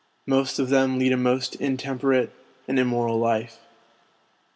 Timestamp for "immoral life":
2.79-3.59